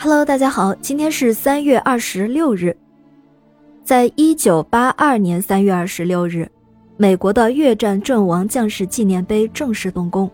[0.00, 2.76] Hello，大家好，今天是三月二十六日。
[3.82, 6.48] 在一九八二年三月二十六日，
[6.96, 10.30] 美国的越战阵亡将士纪念碑正式动工，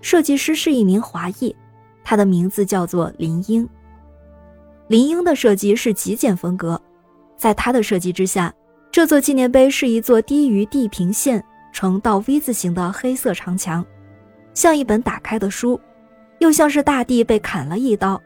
[0.00, 1.54] 设计师是一名华裔，
[2.04, 3.68] 他的名字叫做林英。
[4.86, 6.80] 林英的设计是极简风格，
[7.36, 8.54] 在他的设计之下，
[8.92, 13.84] 这座纪念碑是一座低于地平线、呈倒 V 字形的黑色长墙，
[14.54, 15.80] 像一本打开的书。
[16.38, 18.20] 又像是大地被砍了一刀，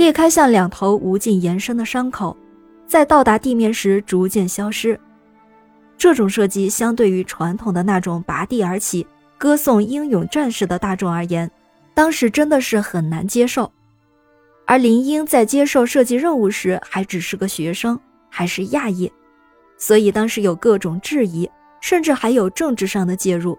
[0.00, 2.34] 裂开向两头无尽延伸的伤口，
[2.86, 4.98] 在到达地面时逐渐消失。
[5.98, 11.50] 这种设计相对于传统的那种拔地而起、歌颂英勇战士的大众而言，
[11.92, 13.70] 当时真的是很难接受。
[14.64, 19.12] 而林英在接受设计任务时还只是个学生，还是亚裔，
[19.76, 21.46] 所以当时有各种质疑，
[21.82, 23.58] 甚至还有政治上的介入。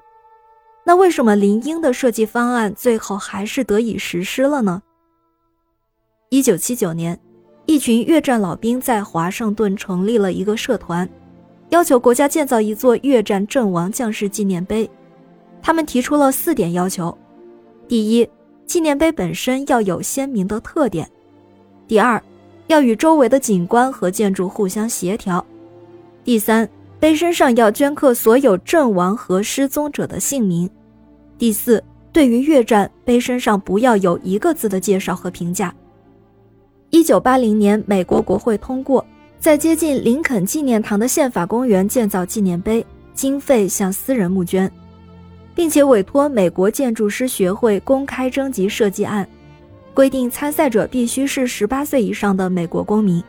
[0.84, 4.82] 那为什么林英的设计方案最后还是得以实施了呢？
[6.34, 7.20] 一九七九年，
[7.66, 11.08] 一群越战老兵在华盛顿成立了一个社团，
[11.72, 14.90] 要求国家建造一座越战阵亡将士纪念碑。
[15.62, 17.16] 他们提出了四点要求：
[17.86, 18.26] 第一，
[18.66, 21.06] 纪念碑本身要有鲜明的特点；
[21.86, 22.24] 第二，
[22.68, 25.44] 要与周围的景观和建筑互相协调；
[26.24, 30.70] 第三，碑身上要镌刻所有阵亡和失踪者的姓名。
[31.38, 35.76] 第四，对于越战，碑身上不要有一个字的介绍和评价。
[36.92, 39.04] 一九八零年，美国国会通过，
[39.40, 44.70] 在接近林肯纪念堂的宪法公园建造纪念碑，经费向私人募捐，
[45.56, 49.26] 并且委托美国建筑师学会公开征集设计案，
[49.94, 53.24] 规定参赛者必须是十八岁以上的美国公民。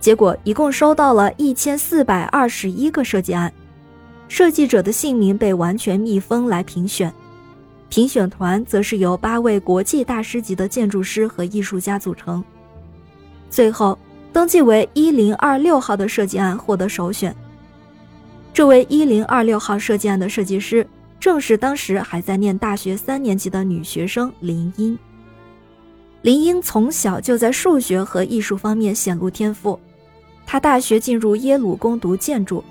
[0.00, 3.52] 结果一共收到了一千四百二十一个设计案，
[4.26, 7.12] 设计者的姓名被完全密封来评选，
[7.88, 12.44] 评选团则是由八位国际大师级的建筑师和艺术家组成。
[13.50, 13.98] 最后
[14.32, 17.34] 登记为一零二六号的设计案获得首选。
[18.52, 20.86] 这位一零二六号设计案的设计师
[21.18, 24.98] 正是当时还在念大学三年级的女学生林英。
[26.22, 29.78] 林英从小就在数学和艺术方面显露天赋。
[30.44, 32.62] 他大学进入耶鲁攻读建筑，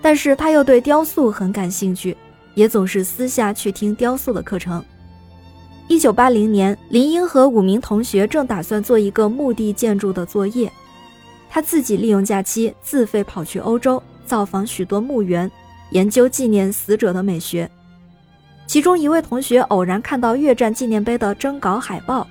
[0.00, 2.16] 但是他又对雕塑很感兴趣，
[2.54, 4.84] 也总是私下去听雕塑的课程。
[5.86, 10.72] 一九八零年，林英和五名同学正打算做一个墓地建筑的作业，
[11.50, 15.50] 他自己利用假期自费跑去欧洲，造访许多墓园，
[15.90, 17.70] 研究纪念死者的美学。
[18.66, 22.26] 其中一位同学偶然看到越战纪念碑的征稿海报，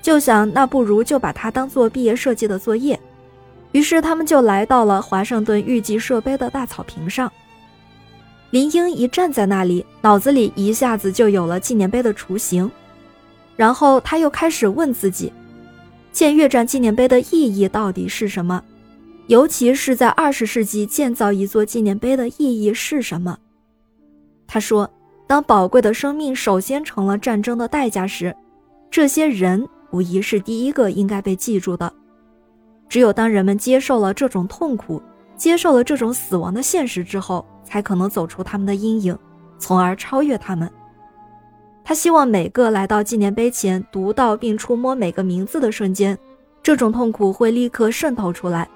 [0.00, 2.98] 就想那不如就把它当做毕业设计的作业。
[3.72, 7.30] 于是他们就来到了华盛顿预计设碑的大草坪上。
[8.52, 12.70] 林英一站在那里，脑子里一下子就有了纪念碑的雏形。
[13.56, 15.32] 然后他又开始问自己：
[16.12, 18.62] 建越战纪念碑的意义到底是什么？
[19.28, 23.38] 尤其是在二十世纪建造一座纪念碑的意义是什么？
[24.46, 24.90] 他说
[25.26, 28.36] ：“当宝贵的生命首先成了战争的代价时，
[28.90, 31.90] 这些人无疑是第一个应该被记住的。”
[32.86, 35.00] 只有当人们接受了这种痛苦，
[35.36, 39.18] 接受了这种死亡的现实之后，才可能走出他们的阴影，
[39.58, 40.70] 从而超越他们。
[41.84, 46.16] 他希望每个来到纪念碑前读到并触摸每个名字的瞬间，
[46.62, 48.68] 这种痛苦会立刻渗透出来。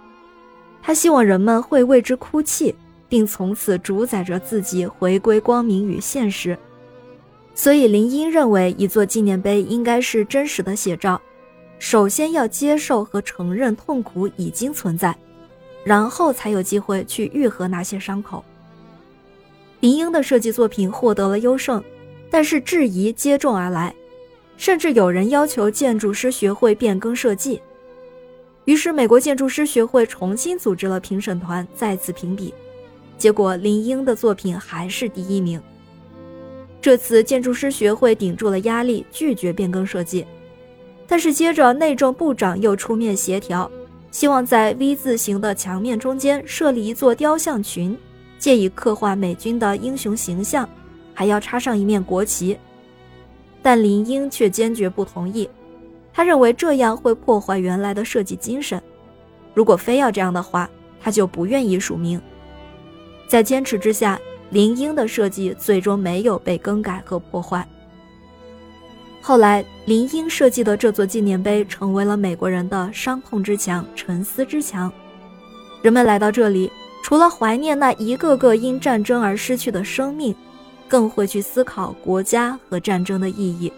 [0.82, 2.74] 他希望人们会为之哭泣，
[3.08, 6.58] 并从此主宰着自己回归光明与现实。
[7.54, 11.20] 所以，林英认为一座纪念碑应该是真实的写照。
[11.78, 15.16] 首先要接受和承认痛苦已经存在，
[15.86, 18.44] 然后才有机会去愈合那些伤口。
[19.78, 21.80] 林英的设计作品获得了优胜，
[22.28, 23.94] 但是质疑接踵而来，
[24.56, 27.60] 甚至有人要求建筑师学会变更设计。
[28.64, 32.52] 于是，美国建筑师学会重新组织了评审团，再次评比，
[33.16, 35.62] 结果林英的作品还是第一名。
[36.80, 40.26] 这次建筑师学会顶住了压力，拒绝变更设计。
[41.06, 43.70] 但是接着，内政部长又出面协调，
[44.16, 47.94] 希望在 V 字形的墙面中间设立一座雕像群，
[48.38, 50.66] 借以刻画美军的英雄形象，
[51.12, 52.56] 还要插上一面国旗。
[53.60, 55.46] 但林英却坚决不同意，
[56.14, 58.82] 他认为这样会破坏原来的设计精神。
[59.52, 60.66] 如果非要这样的话，
[60.98, 62.18] 他就不愿意署名。
[63.28, 64.18] 在坚持之下，
[64.48, 67.68] 林英的设计最终没有被更改和破坏。
[69.26, 74.90] 后来，林英设计的这座纪念碑成为了美国人的伤痛之墙、沉思之墙。
[75.82, 76.70] 人们来到这里，
[77.02, 80.32] 除了怀念那一个个因战争而失去的生命，
[80.86, 83.72] 更会去思考国家和战争的意义。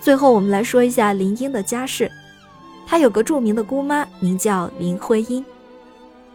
[0.00, 2.08] 最后，我们来说一下林英的家世。
[2.86, 5.44] 她有个著名的姑妈，名叫林徽因。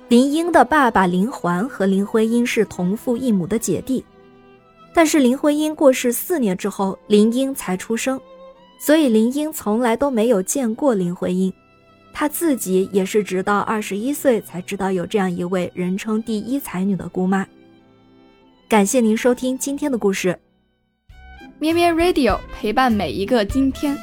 [0.10, 4.04] 林英的爸爸林环和林徽因是同父异母的姐弟，
[4.98, 8.20] 但是林徽因过世四年之后，林英才出生，
[8.80, 11.54] 所以林英从来都没有见过林徽因。
[12.12, 17.46] 她自己也是直到二十一岁才知道有这样一位人称第一才女的姑妈。
[18.68, 20.40] 感谢您收听今天的故事，
[21.60, 23.96] 咩咩 Radio 陪伴每一个今天。